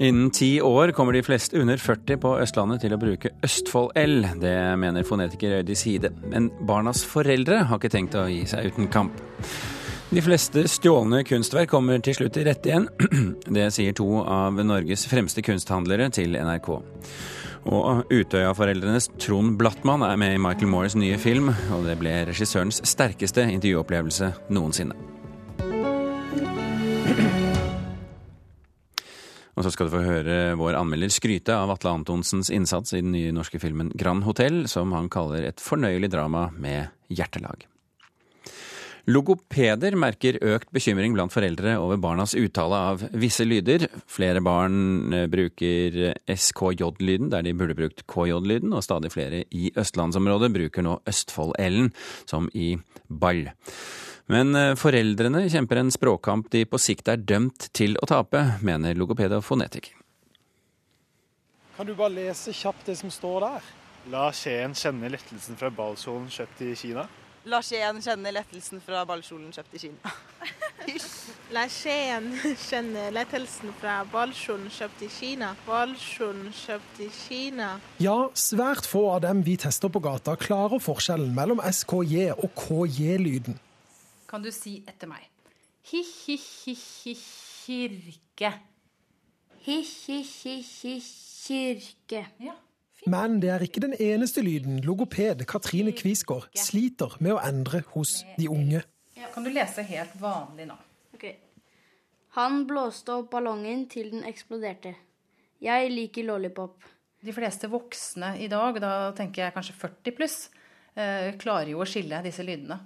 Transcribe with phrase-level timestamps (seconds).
[0.00, 4.22] Innen ti år kommer de fleste under 40 på Østlandet til å bruke Østfold-L.
[4.40, 6.08] Det mener fonetiker Øydis Hide.
[6.32, 9.20] Men barnas foreldre har ikke tenkt å gi seg uten kamp.
[10.08, 12.88] De fleste stjålne kunstverk kommer til slutt i rette igjen.
[13.58, 16.72] Det sier to av Norges fremste kunsthandlere til NRK.
[17.68, 22.80] Og Utøya-foreldrenes Trond Blattmann er med i Michael Moores nye film, og det ble regissørens
[22.88, 24.96] sterkeste intervjuopplevelse noensinne.
[29.60, 33.12] Og så skal du få høre vår anmelder skryte av Atle Antonsens innsats i den
[33.12, 37.66] nye norske filmen Grand Hotell, som han kaller et fornøyelig drama med hjertelag.
[39.10, 43.84] Logopeder merker økt bekymring blant foreldre over barnas uttale av visse lyder.
[44.08, 50.54] Flere barn eh, bruker SKJ-lyden der de burde brukt KJ-lyden, og stadig flere i østlandsområdet
[50.56, 51.92] bruker nå Østfold-L-en,
[52.24, 53.50] som i ball.
[54.30, 58.94] Men eh, foreldrene kjemper en språkkamp de på sikt er dømt til å tape, mener
[58.94, 59.96] logoped og fonetiker.
[61.74, 63.70] Kan du bare lese kjapt det som står der?
[64.12, 67.08] La Skien kjenne lettelsen fra ballkjolen kjøpt i Kina.
[67.50, 70.12] La Skien kjenne lettelsen fra ballkjolen kjøpt i Kina.
[71.56, 72.28] La Skien
[72.60, 75.48] kjenne lettelsen fra ballkjolen kjøpt i Kina.
[75.66, 77.72] Ballkjolen kjøpt i Kina.
[78.04, 83.58] Ja, svært få av dem vi tester på gata, klarer forskjellen mellom SKJ og KJ-lyden
[84.30, 85.26] kan du si etter meg.
[85.90, 88.50] Hi-hi-hi-kirke.
[89.66, 92.22] Hi-hi-hi-kirke.
[92.38, 92.54] Ja.
[93.08, 98.24] Men det er ikke den eneste lyden logoped Katrine Kvisgaard sliter med å endre hos
[98.36, 98.82] de unge.
[99.34, 100.76] Kan du lese helt vanlig nå?
[101.16, 101.34] Okay.
[102.36, 104.94] Han blåste opp ballongen til den eksploderte.
[105.60, 106.84] Jeg liker lollipop.
[107.20, 110.36] De fleste voksne i dag, da tenker jeg kanskje 40 pluss,
[110.94, 112.78] eh, klarer jo å skille disse lydene.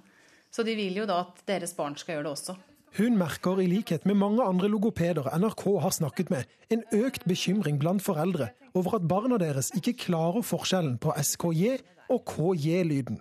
[0.55, 2.55] Så de vil jo da at deres barn skal gjøre det også.
[2.95, 7.75] Hun merker, i likhet med mange andre logopeder NRK har snakket med, en økt bekymring
[7.81, 11.73] blant foreldre over at barna deres ikke klarer forskjellen på SKJ
[12.07, 13.19] og KJ-lyden.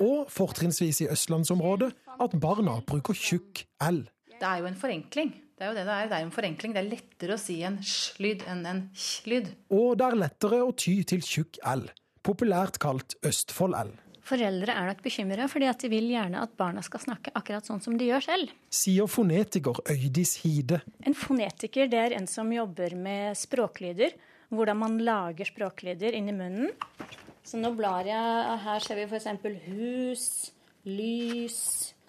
[0.00, 1.90] Og fortrinnsvis i østlandsområdet
[2.24, 4.06] at barna bruker tjukk L.
[4.32, 5.34] Det er jo en forenkling.
[5.58, 6.08] Det er jo det det er.
[6.08, 6.72] Det er en forenkling.
[6.72, 9.52] Det er lettere å si en sj-lyd enn en sj-lyd.
[9.76, 11.84] Og det er lettere å ty til tjukk L,
[12.24, 13.92] populært kalt Østfold-L.
[14.22, 17.82] Foreldre er nok bekymra fordi at de vil gjerne at barna skal snakke akkurat sånn
[17.82, 18.52] som de gjør selv.
[18.70, 20.78] Sier fonetiker Øydis Hide.
[21.02, 24.14] En fonetiker det er en som jobber med språklyder.
[24.52, 26.70] Hvordan man lager språklyder inni munnen.
[27.42, 29.26] Så nå blar jeg Her ser vi f.eks.
[29.66, 30.26] hus,
[30.86, 31.58] lys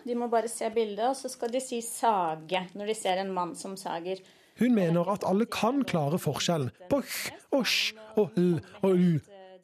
[0.03, 3.34] De må bare se bildet, og så skal de si sage når de ser en
[3.34, 4.19] mann som sager.
[4.59, 9.13] Hun mener at alle kan klare forskjellen på h og sj og l og u,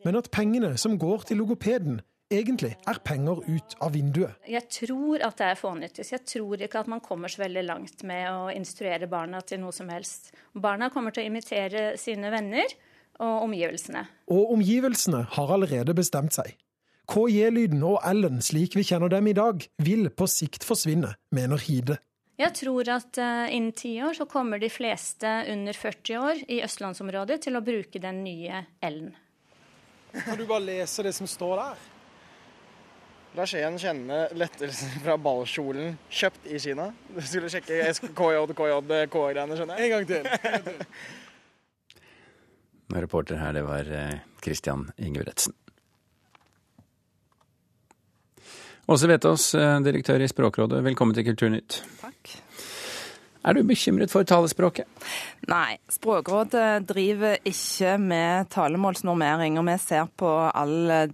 [0.06, 4.38] men at pengene som går til logopeden, egentlig er penger ut av vinduet.
[4.48, 6.14] Jeg tror at det er fånyttes.
[6.14, 9.76] Jeg tror ikke at man kommer så veldig langt med å instruere barna til noe
[9.76, 10.32] som helst.
[10.54, 12.70] Barna kommer til å imitere sine venner
[13.20, 14.06] og omgivelsene.
[14.32, 16.54] Og omgivelsene har allerede bestemt seg.
[17.10, 21.98] KJ-lyden og L-en slik vi kjenner dem i dag, vil på sikt forsvinne, mener Hide.
[22.40, 26.62] Jeg tror at uh, innen ti år så kommer de fleste under 40 år i
[26.64, 29.10] østlandsområdet til å bruke den nye L-en.
[30.14, 31.82] Kan du bare lese det som står der?
[33.38, 36.88] La Skien kjenne lettelsen fra ballkjolen kjøpt i Kina.
[37.14, 37.78] Du skulle sjekke
[38.18, 38.78] KJ, KJ,
[39.14, 39.86] K-greiene, skjønner jeg.
[39.86, 40.86] En gang til.
[43.06, 45.54] Reporter her, det var eh, Christian Ingebretsen.
[48.90, 51.84] Åse Vetås, eh, direktør i Språkrådet, velkommen til Kulturnytt.
[52.02, 52.34] Takk.
[53.46, 54.90] Er du bekymret for talespråket?
[55.48, 61.14] Nei, Språkrådet driver ikke med talemålsnormering, og vi ser på all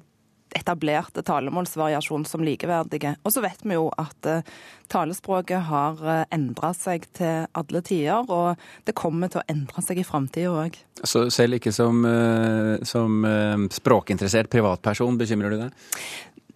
[0.56, 3.16] etablerte talemålsvariasjon som likeverdige.
[3.24, 4.54] Og så vet vi jo at uh,
[4.92, 10.00] talespråket har eh, endra seg til alle tider, og det kommer til å endre seg
[10.00, 10.78] i framtida òg.
[11.02, 13.26] Så selv ikke som, uh, som
[13.74, 15.84] språkinteressert privatperson bekymrer du deg?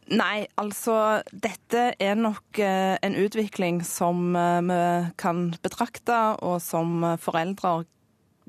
[0.10, 4.80] Nei, altså dette er nok en utvikling som vi
[5.22, 7.76] kan betrakte, og som foreldre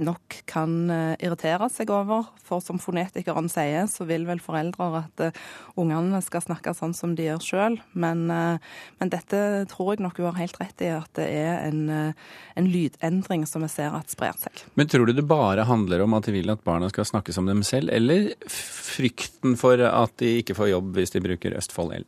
[0.05, 2.29] nok kan eh, irritere seg over.
[2.47, 5.41] For som fonetikeren sier, så vil vel foreldre at uh,
[5.79, 7.79] ungene skal snakke sånn som de gjør sjøl.
[7.93, 8.59] Men, uh,
[8.99, 12.71] men, dette tror jeg nok hun har helt rett i, at det er en, en,
[12.71, 14.65] lydendring som vi ser at sprer seg.
[14.81, 17.47] Men tror du det bare handler om at de vil at barna skal snakke som
[17.49, 22.07] dem selv, eller frykten for at de ikke får jobb hvis de bruker Østfold-L?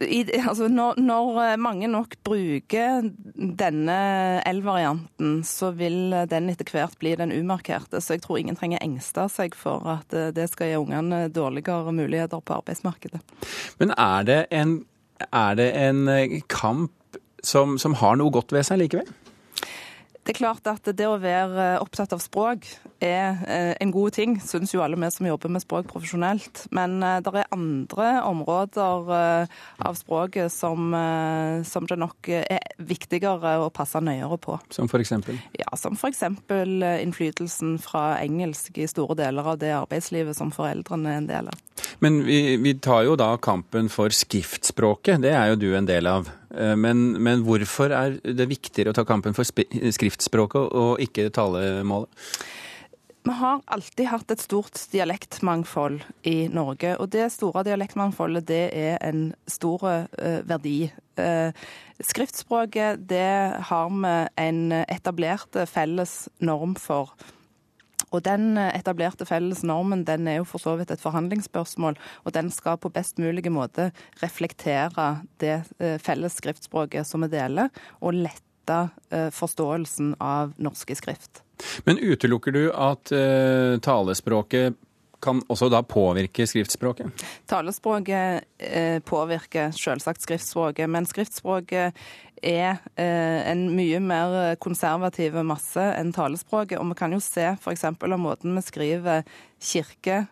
[0.00, 3.08] I, altså når, når, eh, mange nok bruker
[3.58, 3.98] denne
[4.48, 8.00] L-varianten, så vil den etter hvert bli den umarkerte.
[8.00, 11.94] Så jeg tror ingen trenger engste seg for at eh, det skal gi ungene dårligere
[11.94, 13.22] muligheter på arbeidsmarkedet.
[13.82, 14.78] Men er det en,
[15.28, 16.92] er det en eh, kamp
[17.42, 19.10] som, som har noe godt ved seg likevel?
[20.22, 22.68] Det er klart at det å være opptatt av språk
[23.02, 26.60] er eh, en god ting, syns jo alle vi som jobber med språk profesjonelt.
[26.70, 30.94] Men eh, det er andre områder eh, av språket som,
[31.66, 34.60] som, det nok er viktigere å passe nøyere på.
[34.70, 35.40] Som eksempel?
[35.58, 41.22] Ja, som eksempel innflytelsen fra engelsk i store deler av det arbeidslivet som foreldrene er
[41.24, 41.58] en del av.
[42.02, 46.08] Men vi, vi tar jo da kampen for skriftspråket, det er jo du en del
[46.10, 46.30] av.
[46.50, 52.10] Men, men hvorfor er det viktigere å ta kampen for skriftspråket og ikke talemålet?
[53.24, 56.96] Vi har alltid hatt et stort dialektmangfold i Norge.
[56.98, 60.90] Og det store dialektmangfoldet det er en stor uh, verdi.
[61.20, 61.54] Uh,
[62.02, 67.14] skriftspråket det har vi en etablert felles norm for.
[68.12, 72.50] Og Den etablerte felles normen den er jo for så vidt et forhandlingsspørsmål, og den
[72.52, 73.90] skal på best mulig måte
[74.22, 75.08] reflektere
[75.42, 78.48] det uh, felles skriftspråket som vi deler, og lette
[79.34, 81.40] forståelsen av norske skrift.
[81.88, 84.78] Men utelukker du at uh, talespråket
[85.22, 87.24] kan også da påvirke skriftspråket?
[87.50, 91.98] Talespråket eh, påvirker selvsagt skriftspråket, men skriftspråket
[92.42, 96.80] er eh, en mye mer konservativ masse enn talespråket.
[96.80, 97.86] Og vi kan jo se f.eks.
[97.86, 99.26] av måten vi skriver
[99.62, 100.24] kirke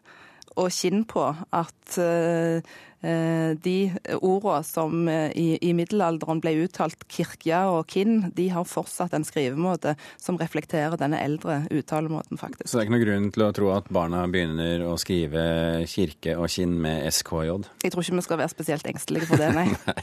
[0.58, 3.76] og kinn på, at eh, de
[4.20, 9.24] ordene som eh, i, i, middelalderen ble uttalt kirke og kinn, de har fortsatt en
[9.26, 12.68] skrivemåte som reflekterer denne eldre uttalemåten, faktisk.
[12.68, 15.44] Så det er ikke noen grunn til å tro at barna begynner å skrive
[15.90, 17.56] kirke og kinn med SKJ?
[17.86, 19.68] Jeg tror ikke vi skal være spesielt engstelige for det, nei.
[19.88, 19.98] nei.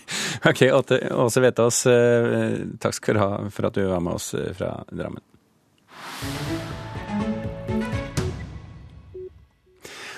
[0.49, 4.79] Ok, Åse Vetås, eh, takk skal du ha for at du var med oss fra
[4.89, 5.21] Drammen.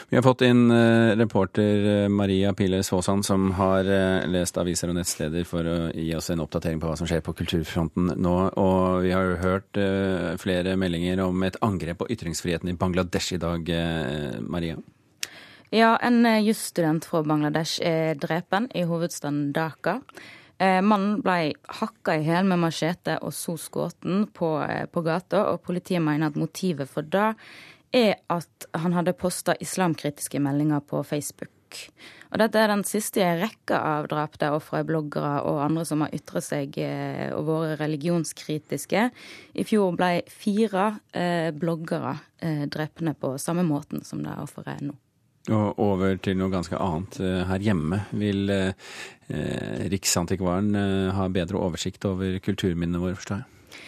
[0.10, 4.90] Vi har fått inn uh, reporter uh, Maria Piles Svåsand, som har uh, lest aviser
[4.90, 8.34] og nettsteder for å gi oss en oppdatering på hva som skjer på kulturfronten nå.
[8.58, 9.78] Og vi har hørt
[10.42, 13.70] flere meldinger om et angrep på ytringsfriheten i Bangladesh i dag,
[14.42, 14.80] Maria.
[15.70, 20.00] Ja, en jusstudent fra Bangladesh er drepen i hovedstaden Dhaka.
[20.60, 24.04] Mannen ble hakka i hjel med machete og så skutt
[24.36, 24.50] på,
[24.92, 27.36] på gata, og politiet mener at motivet for det
[27.96, 31.50] er at han hadde posta islamkritiske meldinger på Facebook.
[32.30, 35.64] Og dette er den siste i en rekke av drap der ofre er bloggere og
[35.64, 39.04] andre som har ytret seg eh, og vært religionskritiske.
[39.58, 44.90] I fjor ble fire eh, bloggere eh, drepne på samme måten som det offeret er
[44.90, 44.98] nå.
[45.50, 47.18] Og over til noe ganske annet.
[47.24, 48.90] Eh, her hjemme vil eh,
[49.90, 53.82] Riksantikvaren eh, ha bedre oversikt over kulturminnene våre, forstår jeg?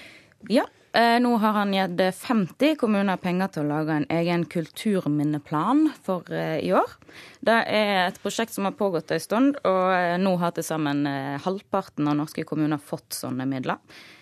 [0.61, 6.27] Ja, nå har han gitt 50 kommuner penger til å lage en egen kulturminneplan for
[6.35, 6.97] eh, i år.
[7.39, 11.05] Det er et prosjekt som har pågått en stund, og eh, nå har til sammen
[11.45, 13.79] halvparten av norske kommuner fått sånne midler.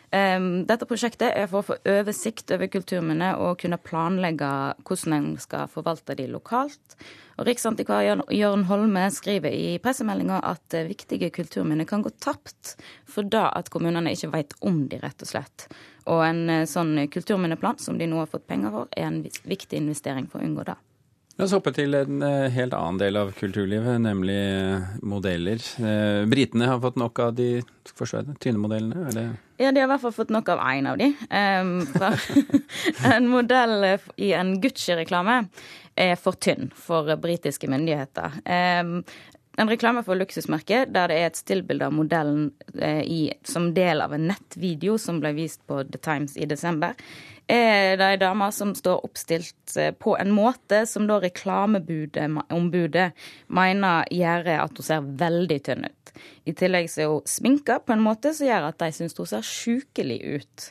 [0.09, 4.47] Dette prosjektet er for å få oversikt over kulturminner og kunne planlegge
[4.81, 6.95] hvordan en skal forvalte de lokalt.
[7.39, 8.03] Og Riksantikvar
[8.35, 12.73] Jørn Holme skriver i pressemeldinga at viktige kulturminner kan gå tapt
[13.07, 15.69] for da at kommunene ikke vet om de, rett og slett.
[16.11, 19.79] Og en eh, sånn kulturminneplan som de nå har fått penger for, er en viktig
[19.79, 20.75] investering for å unngå det.
[21.39, 25.63] La oss hoppe til en eh, helt annen del av kulturlivet, nemlig eh, modeller.
[26.27, 27.47] Britene har fått nok av de
[28.43, 29.07] tynne modellene?
[29.15, 29.23] det?
[29.63, 31.13] Ja, de har i hvert fall fått nok av én av de.
[33.13, 33.87] en modell
[34.19, 35.41] i en Gucci-reklame
[35.95, 38.35] er for tynn for britiske myndigheter.
[39.59, 42.45] En reklame for luksusmerket der det er et stillbilde av modellen
[42.79, 46.95] eh, i, som del av en nettvideo som ble vist på The Times i desember.
[47.49, 53.07] Er det ei dame som står oppstilt eh, på en måte som da reklameombudet
[53.57, 56.13] mener gjør at hun ser veldig tynn ut.
[56.45, 59.31] I tillegg så er hun sminka på en måte som gjør at de syns hun
[59.31, 60.69] ser sjukelig ut.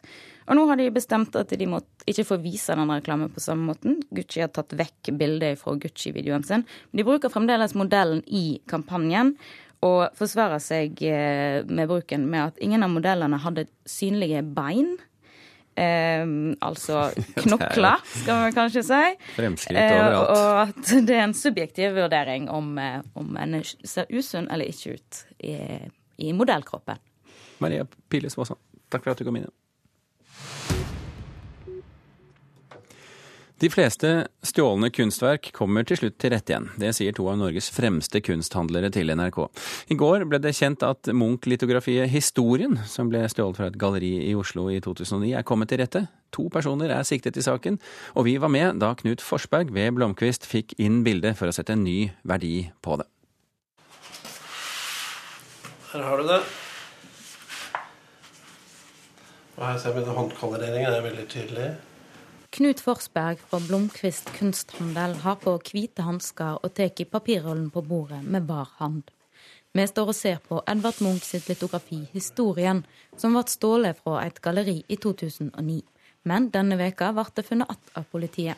[0.49, 3.69] Og nå har de bestemt at de må ikke få vise den reklamen på samme
[3.69, 3.99] måten.
[4.15, 6.65] Gucci har tatt vekk bildet fra Gucci-videoen sin.
[6.89, 9.35] Men de bruker fremdeles modellen i kampanjen.
[9.85, 14.97] Og forsvarer seg eh, med bruken med at ingen av modellene hadde synlige bein.
[15.79, 16.25] Eh,
[16.65, 17.05] altså
[17.45, 19.03] knokler, skal vi kanskje si.
[19.37, 20.33] Fremskritt overalt.
[20.33, 24.73] Eh, og at det er en subjektiv vurdering om, eh, om en ser usunn eller
[24.73, 25.55] ikke ut i,
[26.25, 26.99] i modellkroppen.
[27.63, 28.59] Maria Piles Vaasan,
[28.91, 29.49] takk for at du kom inn.
[33.59, 34.09] De fleste
[34.47, 36.69] stjålne kunstverk kommer til slutt til rette igjen.
[36.79, 39.39] Det sier to av Norges fremste kunsthandlere til NRK.
[39.91, 44.37] I går ble det kjent at Munch-litografiet Historien, som ble stjålet fra et galleri i
[44.39, 46.05] Oslo i 2009, er kommet til rette.
[46.39, 47.81] To personer er siktet i saken,
[48.15, 51.75] og vi var med da Knut Forsberg ved Blomkvist fikk inn bildet for å sette
[51.75, 53.11] en ny verdi på det.
[55.89, 56.41] Her har du det.
[59.59, 61.71] Og her ser vi håndkoloreringen er veldig tydelig.
[62.51, 68.47] Knut Forsberg fra Blomkvist kunsthandel har på hvite hansker og tar papirrollen på bordet med
[68.49, 69.03] bar hand.
[69.77, 72.85] Vi står og ser på Edvard Munch sitt litografi 'Historien',
[73.17, 75.83] som ble stjålet fra et galleri i 2009.
[76.25, 78.57] Men denne veka ble det funnet igjen av politiet.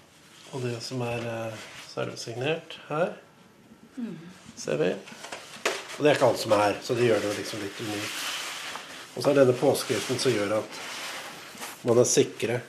[0.53, 3.13] Og det som er eh, servesignert her,
[4.57, 4.95] ser vi.
[5.99, 8.19] Og det er ikke alt som er, så det gjør det liksom litt unikt.
[9.17, 10.85] Og så er denne påskriften som gjør at
[11.85, 12.63] man er sikre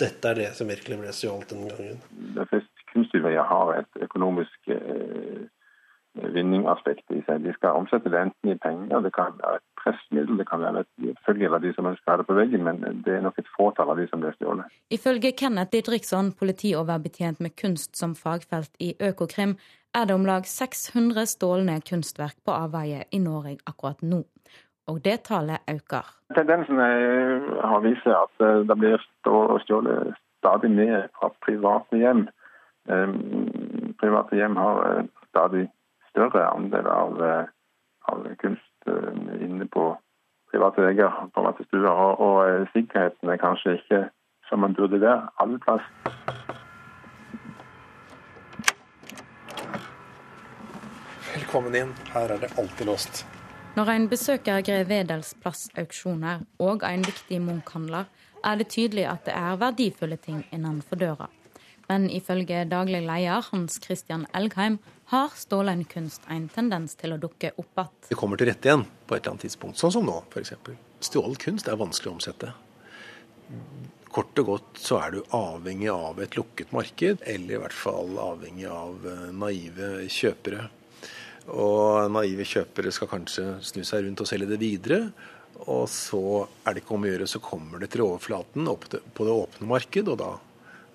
[0.00, 2.02] dette er det som virkelig ble stjålet den gangen.
[2.36, 5.46] De fleste kunstutøvere har et økonomisk eh,
[6.34, 7.44] vinningaspekt i seg.
[7.44, 10.84] De skal omsette det enten i penger, det kan være et pressmiddel, det kan være
[10.84, 13.38] et følge av de som ønsker å ha det på veggen, men det er nok
[13.40, 14.78] et fåtall av de som blir stjålet.
[14.94, 19.56] Ifølge Kenneth Didriksson, politioverbetjent med kunst som fagfelt i Økokrim,
[19.96, 24.24] er det om lag 600 stålne kunstverk på avveie i Norge akkurat nå.
[24.88, 26.06] Og det tallet øker.
[26.34, 26.78] Tendensen
[27.70, 29.04] har vist seg at eh, det blir
[29.64, 32.22] stjålet stadig mer fra private hjem.
[32.88, 33.12] Eh,
[34.00, 35.68] private hjem har eh, stadig
[36.10, 37.20] større andel av,
[38.08, 38.64] av kunst
[39.44, 39.90] inne på
[40.50, 41.90] private vegger, private stuer.
[41.92, 44.02] Og, og sikkerheten er kanskje ikke
[44.48, 45.84] som man burde være alle plass.
[51.34, 51.92] Velkommen inn.
[52.14, 53.37] Her er det alltid låst.
[53.78, 58.08] Når en besøker Grev Wedels plassauksjoner og en viktig Munch-handler,
[58.42, 61.28] er det tydelig at det er verdifulle ting innenfor døra.
[61.86, 64.80] Men ifølge daglig leder Hans Christian Elgheim
[65.12, 67.92] har stålen kunst en tendens til å dukke opp igjen.
[68.08, 70.56] Det kommer til rette igjen på et eller annet tidspunkt, sånn som nå f.eks.
[71.06, 72.50] Stjålet kunst er vanskelig å omsette.
[74.10, 78.18] Kort og godt så er du avhengig av et lukket marked, eller i hvert fall
[78.26, 80.66] avhengig av eh, naive kjøpere.
[81.48, 85.08] Og naive kjøpere skal kanskje snu seg rundt og selge det videre.
[85.66, 89.26] Og så er det ikke om å gjøre, så kommer det til overflaten opp på
[89.26, 90.28] det åpne marked, og da,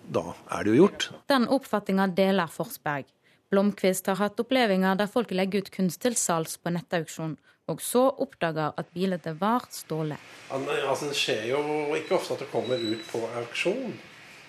[0.05, 0.23] da
[0.55, 1.09] er det jo gjort.
[1.31, 3.09] Den oppfatninga deler Forsberg.
[3.53, 7.35] Blomkvist har hatt opplevelser der folk legger ut kunst til salgs på nettauksjon,
[7.69, 10.31] og så oppdager at bildet var stjålet.
[10.49, 11.61] Altså, det skjer jo
[11.97, 13.93] ikke ofte at det kommer ut på auksjon,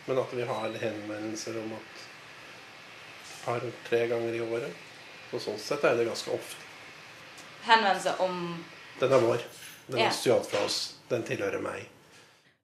[0.06, 4.82] men at vi har henvendelser om at et par-tre ganger i året.
[5.34, 6.62] Og sånn sett er det ganske ofte.
[7.66, 8.64] Henvendelser om
[9.00, 9.40] Den er vår.
[9.88, 10.06] Den Ja.
[10.06, 10.94] er stjålet fra oss.
[11.08, 11.88] Den tilhører meg.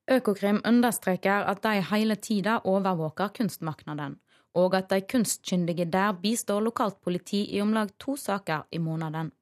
[0.09, 4.17] Økokrim understreker at de hele tida overvåker kunstmarkedet,
[4.55, 9.33] og at de kunstkyndige der bistår lokalt politi i om lag to saker i måneden.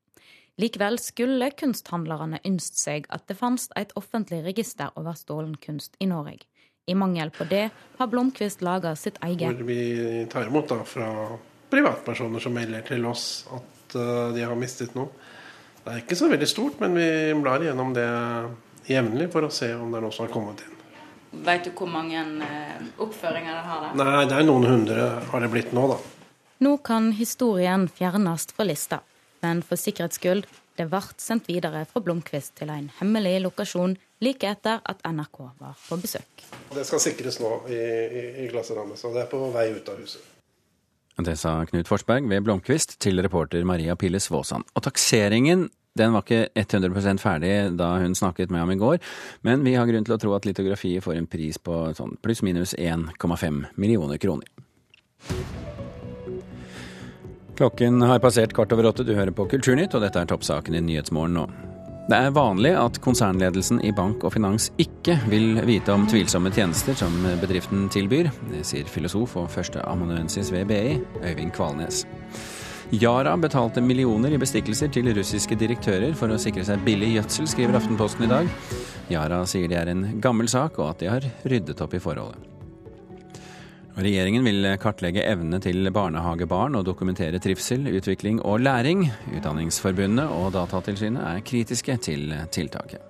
[0.58, 6.06] Likevel skulle kunsthandlerne ønske seg at det fantes et offentlig register over stålen kunst i
[6.06, 6.40] Norge.
[6.88, 9.56] I mangel på det har Blomkvist laga sitt eget.
[9.56, 11.38] Hvor vi tar imot da fra
[11.70, 15.12] privatpersoner som melder til oss at eh, de har mistet noe.
[15.84, 17.08] Det er ikke så veldig stort, men vi
[17.40, 18.08] blar igjennom det
[18.88, 20.74] jevnlig for å se om det er noe som har kommet inn.
[21.44, 22.22] Vet du hvor mange
[23.00, 23.90] oppføringer det har?
[24.00, 25.98] Nei, det er noen hundre har det blitt nå, da.
[26.64, 29.00] Nå kan historien fjernes fra lista,
[29.44, 30.48] men for sikkerhets skyld,
[30.78, 35.76] det ble sendt videre fra Blomkvist til en hemmelig lokasjon like etter at NRK var
[35.84, 36.44] på besøk.
[36.74, 40.02] Det skal sikres nå i, i, i klasserammet, så det er på vei ut av
[40.02, 40.37] huset.
[41.18, 44.68] Det sa Knut Forsberg ved Blomkvist til reporter Maria Pilles Svåsand.
[44.78, 45.66] Og takseringen
[45.98, 49.00] den var ikke 100% ferdig da hun snakket med ham i går,
[49.42, 52.76] men vi har grunn til å tro at litografiet får en pris på sånn pluss-minus
[52.78, 54.46] 1,5 millioner kroner.
[57.58, 60.84] Klokken har passert kvart over åtte, du hører på Kulturnytt, og dette er toppsaken i
[60.86, 61.48] Nyhetsmorgen nå.
[62.08, 66.96] Det er vanlig at konsernledelsen i bank og finans ikke vil vite om tvilsomme tjenester
[66.96, 67.12] som
[67.42, 68.30] bedriften tilbyr.
[68.64, 72.06] Sier filosof og førsteamanuensis ved BI, Øyvind Kvalnes.
[72.96, 77.76] Yara betalte millioner i bestikkelser til russiske direktører for å sikre seg billig gjødsel, skriver
[77.76, 78.48] Aftenposten i dag.
[79.12, 82.57] Yara sier det er en gammel sak, og at de har ryddet opp i forholdet.
[83.98, 89.08] Regjeringen vil kartlegge evnene til barnehagebarn og dokumentere trivsel, utvikling og læring.
[89.34, 93.02] Utdanningsforbundet og Datatilsynet er kritiske til tiltaket.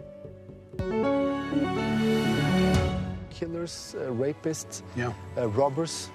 [3.30, 6.10] Killers, uh, rapists, uh, robbers,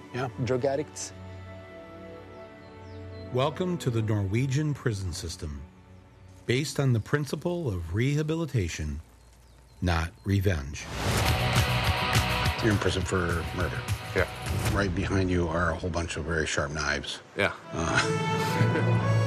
[0.47, 1.13] drug addicts.
[3.35, 5.61] Welcome to the Norwegian prison system,
[6.47, 9.01] based on the principle of rehabilitation,
[9.81, 10.87] not revenge.
[12.63, 13.81] You're in prison for murder.
[14.15, 14.42] Yeah.
[14.73, 17.19] Right behind you are a whole bunch of very sharp knives.
[17.37, 17.53] Yeah.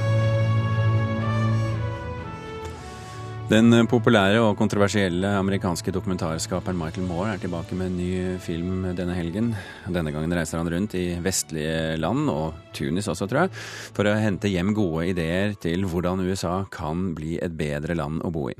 [3.46, 8.08] Den populære og kontroversielle amerikanske dokumentarskaperen Michael Moore er tilbake med en ny
[8.42, 9.52] film denne helgen.
[9.86, 13.52] Denne gangen reiser han rundt i vestlige land, og Tunis også, tror jeg,
[13.94, 18.32] for å hente hjem gode ideer til hvordan USA kan bli et bedre land å
[18.34, 18.56] bo i.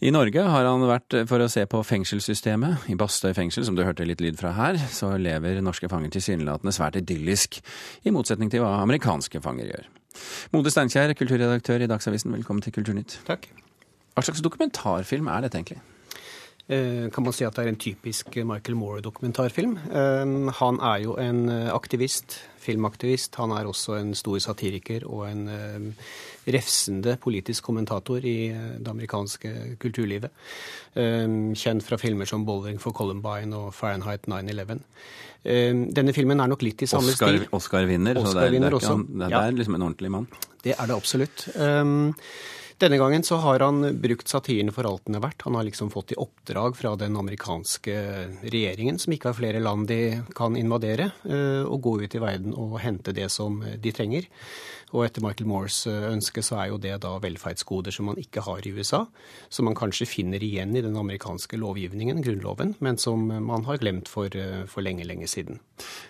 [0.00, 2.86] I Norge har han vært for å se på fengselssystemet.
[2.88, 6.72] I Bastøy fengsel, som du hørte litt lyd fra her, så lever norske fanger tilsynelatende
[6.72, 7.58] svært idyllisk,
[8.08, 9.90] i motsetning til hva amerikanske fanger gjør.
[10.56, 13.18] Mode Steinkjer, kulturredaktør i Dagsavisen, velkommen til Kulturnytt.
[13.28, 13.44] Takk.
[14.16, 15.82] Hva slags dokumentarfilm er dette egentlig?
[16.70, 19.72] Eh, kan man si at det er en typisk Michael Moore-dokumentarfilm.
[19.90, 23.34] Eh, han er jo en aktivist, filmaktivist.
[23.42, 26.04] Han er også en stor satiriker og en eh,
[26.54, 30.30] refsende politisk kommentator i det amerikanske kulturlivet.
[30.94, 34.80] Kjent fra filmer som 'Bowling for Columbine' og 'Fahrenheit 9-11'.
[35.44, 37.46] Denne filmen er nok litt i samme Oscar, stil.
[37.52, 38.78] Oscar-vinner, så det er, det er,
[39.18, 39.50] det er ja.
[39.50, 40.26] liksom en ordentlig mann?
[40.64, 41.46] Det er det absolutt.
[42.80, 45.44] Denne gangen så har han brukt satiren for alt den er verdt.
[45.44, 47.96] Han har liksom fått i oppdrag fra den amerikanske
[48.40, 52.78] regjeringen, som ikke har flere land de kan invadere, å gå ut i verden og
[52.80, 54.30] hente det som de trenger.
[54.90, 58.42] Og etter Michael Moores eh, ønske så er jo det da velferdsgoder som man ikke
[58.46, 59.04] har i USA,
[59.52, 64.10] som man kanskje finner igjen i den amerikanske lovgivningen, grunnloven, men som man har glemt
[64.10, 65.60] for, eh, for lenge, lenge siden.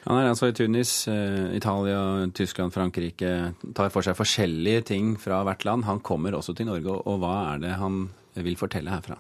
[0.07, 3.55] Han er altså i Tunis, eh, Italia, Tyskland, Frankrike.
[3.77, 5.85] Tar for seg forskjellige ting fra hvert land.
[5.85, 8.07] Han kommer også til Norge, og hva er det han
[8.39, 9.19] vil fortelle herfra?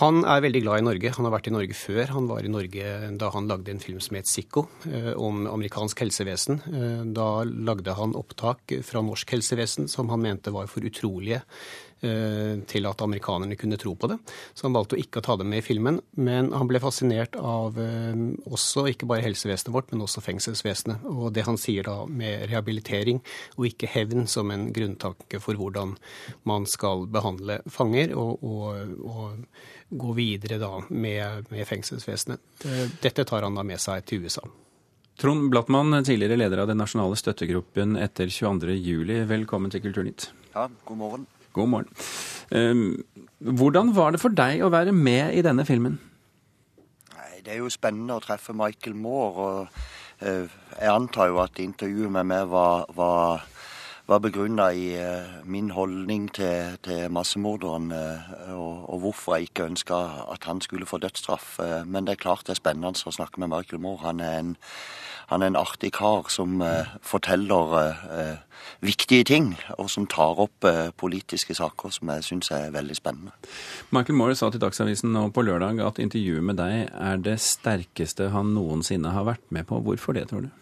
[0.00, 1.10] Han er veldig glad i Norge.
[1.14, 2.08] Han har vært i Norge før.
[2.16, 6.02] Han var i Norge da han lagde en film som het Sicko, eh, om amerikansk
[6.02, 6.62] helsevesen.
[6.66, 11.42] Eh, da lagde han opptak fra norsk helsevesen som han mente var for utrolige
[12.00, 14.18] til at amerikanerne kunne tro på det.
[14.54, 16.00] Så han valgte å ikke ta det med i filmen.
[16.16, 18.12] Men han ble fascinert av eh,
[18.44, 21.06] også ikke bare helsevesenet vårt, men også fengselsvesenet.
[21.08, 23.22] Og det han sier da med rehabilitering
[23.56, 25.96] og ikke hevn som en grunntanke for hvordan
[26.48, 32.42] man skal behandle fanger, og, og, og gå videre da med, med fengselsvesenet.
[32.66, 34.44] Eh, dette tar han da med seg til USA.
[35.20, 39.22] Trond Blattmann, tidligere leder av den nasjonale støttegruppen etter 22.07.
[39.30, 40.32] Velkommen til Kulturnytt.
[40.56, 41.28] Ja, god morgen.
[41.54, 41.88] God morgen.
[42.50, 43.04] Ehm,
[43.38, 46.00] hvordan var det for deg å være med i denne filmen?
[47.44, 49.44] Det er jo spennende å treffe Michael Moore.
[49.44, 50.48] og eh,
[50.80, 53.44] Jeg antar jo at intervjuet med meg var, var,
[54.08, 59.68] var begrunna i eh, min holdning til, til massemorderen eh, og, og, hvorfor jeg ikke
[59.68, 60.00] ønska
[60.34, 61.58] at han skulle få dødsstraff.
[61.86, 64.06] Men det er klart det er spennende å snakke med Michael Moore.
[64.08, 64.56] Han er en
[65.30, 70.66] han er en artig kar som eh, forteller eh, viktige ting, og som tar opp
[70.68, 73.32] eh, politiske saker som jeg syns er veldig spennende.
[73.94, 78.30] Michael Moore sa til Dagsavisen nå på lørdag at intervjuet med deg er det sterkeste
[78.34, 79.80] han noensinne har vært med på.
[79.84, 80.52] Hvorfor det, tror du?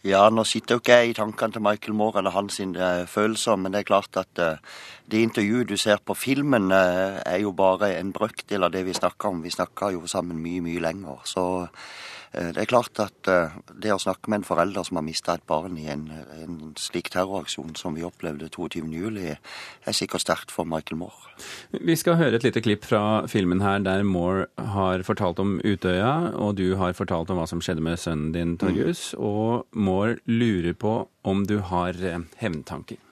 [0.00, 3.58] Ja, nå sitter jo ikke jeg i tankene til Michael Moore eller hans uh, følelser,
[3.60, 4.78] men det er klart at uh,
[5.12, 9.28] det intervjuet du ser på filmen, er jo bare en brøkdel av det vi snakker
[9.28, 9.42] om.
[9.44, 11.20] Vi snakker jo sammen mye, mye lenger.
[11.28, 15.04] Så Eh, det er klart at eh, det å snakke med en forelder som har
[15.06, 16.04] mista et barn i en,
[16.36, 21.34] en, slik terroraksjon som vi opplevde 22.07, er sikkert sterkt for Michael Moore.
[21.74, 26.36] Vi skal høre et lite klipp fra filmen her der Moore har fortalt om Utøya,
[26.38, 29.10] og du har fortalt om hva som skjedde med sønnen din, Torjus.
[29.16, 29.26] Mm.
[29.26, 33.02] Og Moore lurer på om du har eh, hevntanker.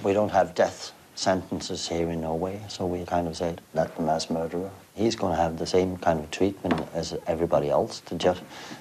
[0.00, 4.02] We don't have death sentences here in Norway, so we kind of said that the
[4.02, 8.00] mass murderer he's going to have the same kind of treatment as everybody else.
[8.00, 8.34] The, ju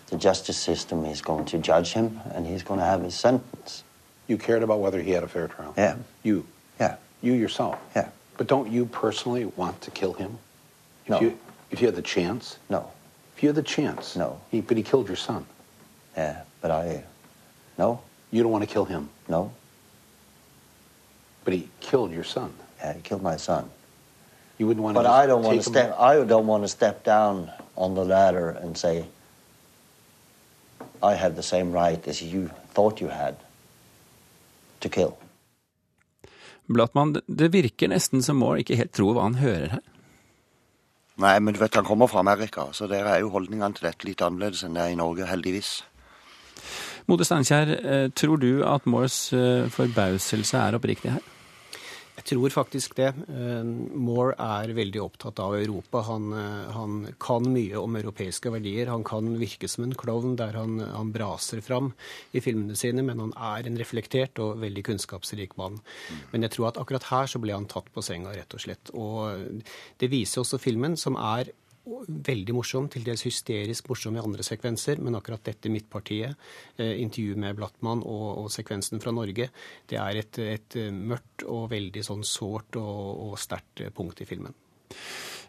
[0.07, 3.83] the justice system is going to judge him, and he's going to have his sentence.
[4.27, 5.73] You cared about whether he had a fair trial?
[5.77, 5.97] Yeah.
[6.23, 6.45] You?
[6.79, 6.97] Yeah.
[7.21, 7.79] You yourself?
[7.95, 8.09] Yeah.
[8.35, 10.37] But don't you personally want to kill him?
[11.05, 11.21] If no.
[11.21, 11.39] You,
[11.71, 12.57] if you had the chance?
[12.69, 12.91] No.
[13.35, 14.15] If you had the chance?
[14.15, 14.41] No.
[14.49, 15.45] He, but he killed your son.
[16.17, 17.03] Yeah, but I...
[17.77, 18.01] No.
[18.31, 19.09] You don't want to kill him?
[19.29, 19.53] No.
[21.47, 22.51] But he killed your son?
[22.79, 23.69] Yeah, he killed my son.
[24.57, 25.07] You wouldn't want but to.
[25.07, 25.95] But I don't want to step.
[25.97, 29.05] I don't want to step down on the ladder and say,
[31.01, 33.35] "I have the same right as you thought you had
[34.81, 35.15] to kill."
[36.67, 39.85] Blattmann, det virker nesten som Moore ikke helt tror hva han hører her.
[41.15, 44.05] Nei, men du vet han kommer fra Amerika, så der er jo holdningene til dette
[44.05, 45.71] litt annerledes enn det er i Norge, heldigvis.
[47.07, 51.23] Mode Steinkjer, eh, tror du at Moores eh, forbauselse er oppriktig her?
[52.17, 53.11] Jeg tror faktisk det.
[53.29, 56.01] Eh, Moore er veldig opptatt av Europa.
[56.07, 58.89] Han, eh, han, kan mye om europeiske verdier.
[58.89, 61.91] Han kan virke som en klovn der han, han, braser fram
[62.33, 65.77] i filmene sine, men han er en reflektert og veldig kunnskapsrik mann.
[66.33, 68.91] Men jeg tror at akkurat her så ble han tatt på senga, rett og slett.
[68.97, 69.61] Og
[70.01, 71.53] det viser også filmen, som er
[72.07, 76.35] veldig morsom, til dels hysterisk morsom i andre sekvenser, men akkurat dette midtpartiet,
[76.77, 79.49] eh, intervjuet med Blattmann og, og, sekvensen fra Norge,
[79.89, 84.23] det er et, et eh, mørkt og veldig sånn sårt og, og sterkt eh, punkt
[84.23, 84.55] i filmen.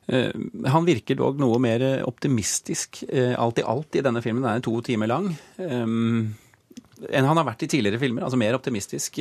[0.09, 4.41] Han virker dog noe mer optimistisk alt i alt i denne filmen.
[4.41, 5.27] Den er to timer lang.
[7.09, 8.27] Enn han har vært i tidligere filmer.
[8.27, 9.21] Altså mer optimistisk.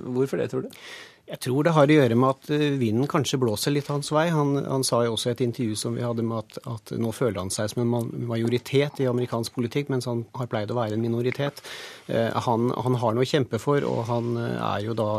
[0.00, 0.82] Hvorfor det, tror du?
[1.28, 4.28] Jeg tror det har å gjøre med at eh, vinden kanskje blåser litt hans vei.
[4.32, 7.12] Han, han sa jo også i et intervju som vi hadde med at, at, nå
[7.12, 10.96] føler han seg som en majoritet i amerikansk politikk, mens han har pleid å være
[10.96, 11.60] en minoritet.
[12.08, 15.10] Eh, han, han har noe å kjempe for, og han eh, er jo da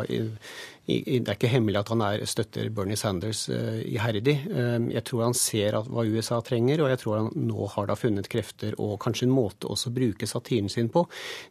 [0.89, 4.36] det er ikke hemmelig at han er, støtter Bernie Sanders uh, iherdig.
[4.49, 7.97] Uh, jeg tror han ser hva USA trenger, og jeg tror han nå har da
[7.99, 11.06] funnet krefter og kanskje en måte også å bruke satiren sin på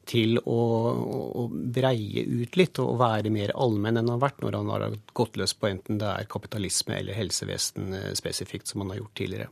[0.08, 0.58] til å,
[1.44, 1.46] å,
[1.78, 5.38] breie ut litt og være mer allmenn enn han har vært når han har gått
[5.40, 9.50] løs på enten det er kapitalisme eller helsevesen uh, spesifikt, som han har gjort tidligere.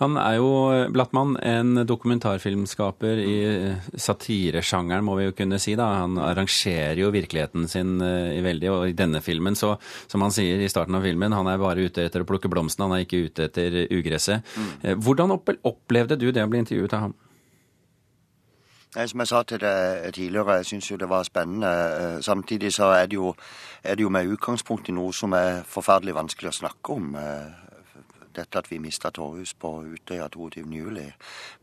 [0.00, 0.50] Han er jo,
[0.94, 3.36] Blattmann, en dokumentarfilmskaper i
[3.94, 5.76] satiresjangeren, må vi jo kunne si.
[5.78, 5.88] da.
[6.02, 9.76] Han arrangerer jo virkeligheten sin eh, i veldig, og i denne filmen, så
[10.10, 12.88] som han sier i starten av filmen, han er bare ute etter å plukke blomstene,
[12.88, 14.46] han er ikke ute etter ugresset.
[14.56, 14.70] Mm.
[14.82, 17.18] Eh, hvordan opplevde du det å bli intervjuet av ham?
[18.90, 21.68] Som jeg sa til deg tidligere, jeg syns jo det var spennende.
[21.70, 23.34] Eh, samtidig så er det, jo,
[23.84, 27.14] er det jo med utgangspunkt i noe som er forferdelig vanskelig å snakke om
[28.36, 31.12] dette at vi mista Torhus på Utøya 22.07.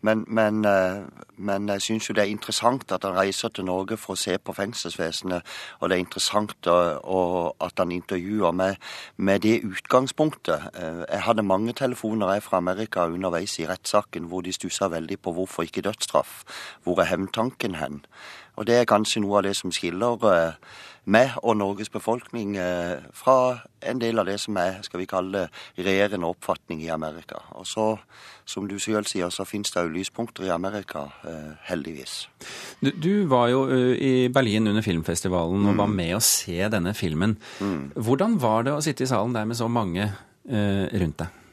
[0.02, 1.04] Men, men, eh,
[1.38, 4.38] men jeg syns jo det er interessant at han reiser til Norge for å se
[4.38, 5.46] på fengselsvesenet,
[5.80, 8.76] og det er interessant at han intervjuer med,
[9.18, 10.70] med det utgangspunktet.
[10.74, 15.20] Eh, jeg hadde mange telefoner jeg fra Amerika underveis i rettssaken hvor de stussa veldig
[15.22, 16.44] på hvorfor ikke dødsstraff.
[16.84, 18.04] Hvor er hevntanken hen?
[18.58, 20.54] Og det er kanskje noe av det som skiller eh,
[21.08, 23.38] meg og Norges befolkning eh, fra
[23.88, 27.40] en del av det som er skal vi kalle det, regjerende oppfatning i Amerika.
[27.56, 27.88] Og så,
[28.46, 32.20] som du selv sier, så finnes det jo lyspunkter i Amerika, eh, heldigvis.
[32.84, 35.82] Du, du var jo i Berlin under filmfestivalen og mm.
[35.82, 37.38] var med å se denne filmen.
[37.60, 37.92] Mm.
[37.96, 41.44] Hvordan var det å sitte i salen der med så mange eh, rundt deg?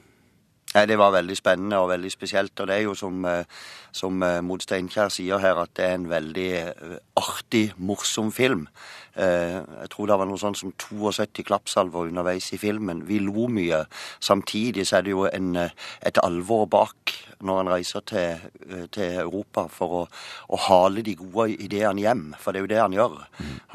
[0.75, 2.61] Nei, Det var veldig spennende og veldig spesielt.
[2.61, 3.45] Og det er jo som, eh,
[3.93, 8.69] som eh, Mod Steinkjer sier her, at det er en veldig eh, artig, morsom film.
[9.15, 13.05] Jeg tror det var noe sånn som 72 klappsalver underveis i filmen.
[13.07, 13.85] Vi lo mye.
[14.19, 18.43] Samtidig så er det jo en, et alvor bak når han reiser til,
[18.91, 20.03] til Europa for å,
[20.51, 22.25] å, hale de gode ideene hjem.
[22.43, 23.15] For det er jo det han gjør.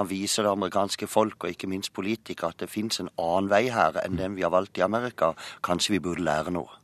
[0.02, 3.70] Han viser det amerikanske folk, og ikke minst politikere, at det fins en annen vei
[3.72, 5.32] her enn den vi har valgt i Amerika.
[5.64, 6.80] Kanskje vi burde lære noe.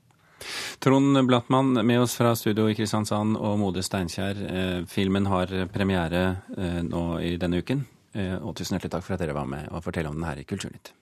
[0.83, 4.41] Trond Blattmann med oss fra studio i Kristiansand og Mode Steinkjer.
[4.45, 6.25] Eh, filmen har premiere
[6.57, 7.85] eh, nå i denne uken.
[8.15, 10.39] Eh, og tusen hjertelig takk for at dere var med og fortelle om den her
[10.39, 10.93] i Kulturnytt.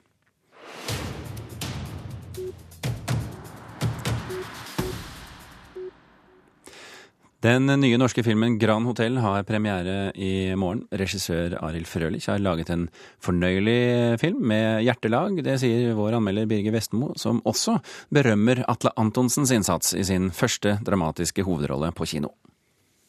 [7.44, 10.86] Den nye norske filmen 'Gran Hotell' har premiere i morgen.
[10.96, 12.86] Regissør Arild Frølich har laget en
[13.20, 15.44] fornøyelig film med hjertelag.
[15.44, 17.82] Det sier vår anmelder Birger Vestmo, som også
[18.16, 22.32] berømmer Atle Antonsens innsats i sin første dramatiske hovedrolle på kino.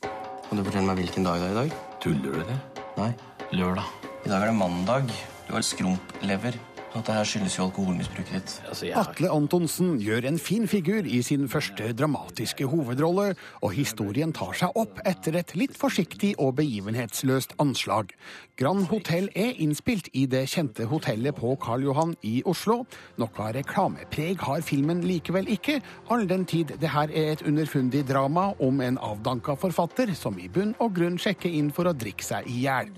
[0.02, 1.80] Kan du fortelle meg hvilken dag det er i dag?
[2.02, 2.60] Tuller du det?
[2.98, 3.10] Nei.
[3.54, 3.86] Lørdag.
[4.26, 5.18] I dag er det mandag.
[5.46, 6.58] Du har skrumplever.
[6.94, 8.52] At det her skyldes jo alkoholmisbruket ditt.
[8.68, 8.94] Altså, jeg...
[9.00, 13.32] Atle Antonsen gjør en fin figur i sin første dramatiske hovedrolle,
[13.66, 18.14] og historien tar seg opp etter et litt forsiktig og begivenhetsløst anslag.
[18.60, 22.84] Grand Hotell er innspilt i det kjente hotellet på Karl Johan i Oslo.
[23.18, 25.80] Noe reklamepreg har filmen likevel ikke,
[26.14, 30.46] all den tid det her er et underfundig drama om en avdanka forfatter som i
[30.46, 32.94] bunn og grunn sjekker inn for å drikke seg i hjel.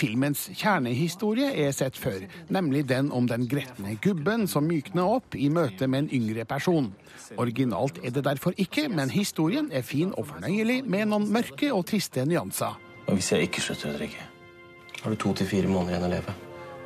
[0.00, 5.50] Filmens kjernehistorie er sett før, nemlig den om den gretne gubben som mykner opp i
[5.52, 6.88] møte med en yngre person.
[7.36, 11.84] Originalt er det derfor ikke, men historien er fin og fornøyelig med noen mørke og
[11.92, 12.78] triste nyanser.
[13.08, 14.30] Og hvis jeg ikke slutter å drikke,
[15.02, 16.40] har du to til fire måneder igjen å leve.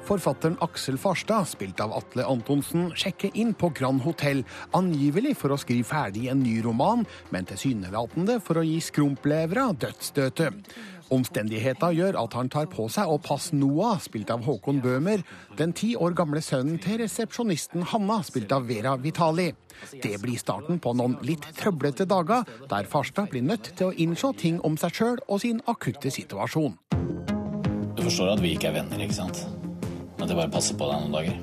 [0.05, 4.42] Forfatteren Aksel Farstad, spilt av Atle Antonsen, sjekker inn på Grand Hotell,
[4.77, 10.74] angivelig for å skrive ferdig en ny roman, men tilsynelatende for å gi skrumplevere dødsstøtet.
[11.12, 15.25] Omstendigheter gjør at han tar på seg å passe Noah, spilt av Håkon Bøhmer,
[15.59, 19.51] den ti år gamle sønnen til resepsjonisten Hanna, spilt av Vera Vitali.
[19.93, 24.33] Det blir starten på noen litt trøblete dager, der Farstad blir nødt til å innse
[24.40, 26.79] ting om seg sjøl og sin akutte situasjon.
[27.95, 29.45] Du forstår at vi ikke er venner, ikke sant?
[30.21, 31.37] At jeg bare passer på deg noen dager?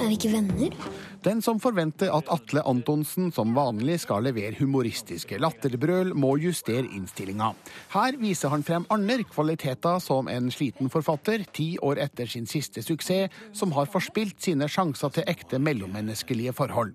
[0.00, 0.76] Er vi ikke venner?
[1.20, 7.50] Den som forventer at Atle Antonsen som vanlig skal levere humoristiske latterbrøl, må justere innstillinga.
[7.92, 12.80] Her viser han frem andre kvaliteter som en sliten forfatter, ti år etter sin siste
[12.80, 16.94] suksess, som har forspilt sine sjanser til ekte mellommenneskelige forhold.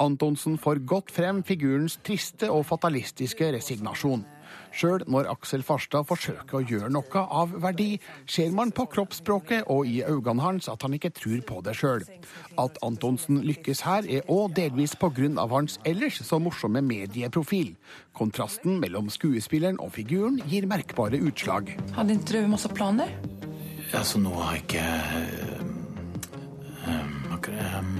[0.00, 4.24] Antonsen får godt frem figurens triste og fatalistiske resignasjon.
[4.76, 7.96] Sjøl når Aksel Farstad forsøker å gjøre noe av verdi,
[8.28, 12.04] ser man på kroppsspråket og i øynene hans at han ikke tror på det sjøl.
[12.60, 15.46] At Antonsen lykkes her, er òg delvis pga.
[15.50, 17.76] hans ellers så morsomme medieprofil.
[18.12, 21.72] Kontrasten mellom skuespilleren og figuren gir merkbare utslag.
[21.96, 23.08] Hadde ikke du masse planer?
[23.94, 25.76] Altså, nå har jeg ikke
[26.86, 27.98] Um,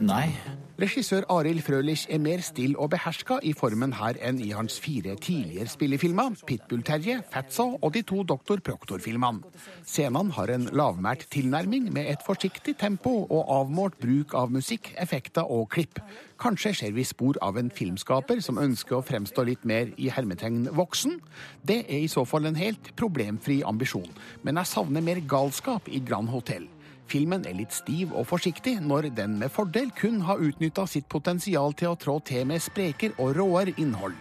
[0.00, 0.57] nei.
[0.78, 5.16] Regissør Arild Frølich er mer still og beherska i formen her enn i hans fire
[5.18, 9.42] tidligere spillefilmer, Pitbull-Terje, 'Fatso' og de to Doktor Proktor-filmene.
[9.82, 15.50] Scenene har en lavmælt tilnærming med et forsiktig tempo og avmålt bruk av musikk, effekter
[15.50, 15.98] og klipp.
[16.38, 20.68] Kanskje ser vi spor av en filmskaper som ønsker å fremstå litt mer i hermetegn
[20.70, 21.18] voksen.
[21.66, 24.14] Det er i så fall en helt problemfri ambisjon,
[24.44, 26.68] men jeg savner mer galskap i Grand Hotell.
[27.08, 31.72] Filmen er litt stiv og forsiktig, når den med fordel kun har utnytta sitt potensial
[31.72, 34.16] til å trå til med spreker og råere innhold.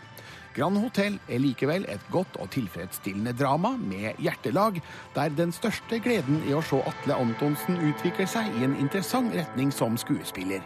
[0.57, 4.79] Grand Hotell er likevel et godt og tilfredsstillende drama med hjertelag,
[5.13, 9.69] der den største gleden i å se Atle Antonsen utvikle seg i en interessant retning
[9.75, 10.65] som skuespiller.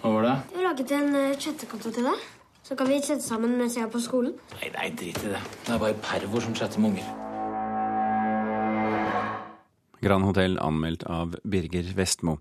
[0.00, 0.34] Hva var det?
[0.54, 2.26] Vi laget en uh, chattekonto til deg.
[2.64, 4.38] Så kan vi chatte sammen mens jeg er på skolen.
[4.56, 5.46] Nei, nei, drit i det.
[5.66, 7.27] Det er bare pervor som chatter med unger.
[10.00, 12.38] Grand Hotell anmeldt av Birger Vestmo.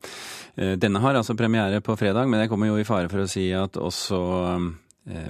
[0.55, 3.29] Eh, denne har altså premiere på fredag, men jeg kommer jo i fare for å
[3.29, 4.67] si at også uh,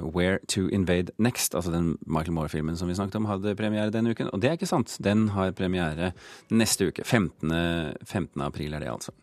[0.01, 4.11] Where to Invade Next, altså den Michael Moore-filmen som vi snakket om, hadde premiere denne
[4.11, 4.31] uken.
[4.33, 4.97] Og det er ikke sant.
[5.03, 6.11] Den har premiere
[6.49, 7.05] neste uke.
[7.05, 7.53] 15.
[8.03, 8.41] 15.
[8.41, 9.15] april er det, altså.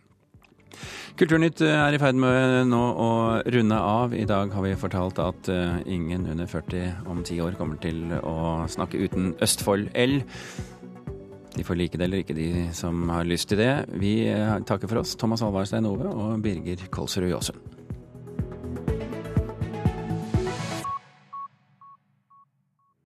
[1.19, 3.11] Kulturnytt eh, er i ferd med nå å
[3.55, 4.15] runde av.
[4.15, 5.51] I dag har vi fortalt at
[5.87, 10.23] ingen under 40 om ti år kommer til å snakke uten Østfold L.
[11.55, 13.73] De får like det eller ikke, de som har lyst til det.
[14.01, 14.17] Vi
[14.67, 17.74] takker for oss, Thomas Alvarstein Ove og Birger Kolsrud Jåsund.